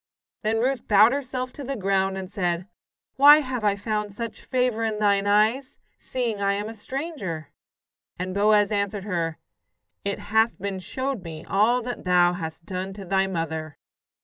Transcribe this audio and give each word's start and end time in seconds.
Then 0.41 0.57
Ruth 0.57 0.87
bowed 0.87 1.11
herself 1.11 1.53
to 1.53 1.63
the 1.63 1.75
ground, 1.75 2.17
and 2.17 2.31
said: 2.31 2.67
"Why 3.17 3.41
have 3.41 3.63
I 3.63 3.75
found 3.75 4.15
such 4.15 4.41
favour 4.41 4.83
in 4.83 4.97
thine 4.97 5.27
eyes, 5.27 5.77
seeing 5.99 6.41
I 6.41 6.53
am 6.53 6.67
a 6.67 6.73
stranger?" 6.73 7.49
And 8.17 8.33
Boaz 8.33 8.71
answered 8.71 9.03
her: 9.03 9.37
"It 10.03 10.17
hath 10.17 10.57
been 10.59 10.79
showed 10.79 11.23
me 11.23 11.45
all 11.45 11.83
that 11.83 12.03
thou 12.03 12.33
hast 12.33 12.65
done 12.65 12.93
to 12.93 13.05
thy 13.05 13.27
mother." 13.27 13.77